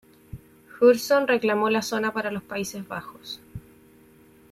[0.79, 3.39] Hudson reclamó la zona para los Países Bajos.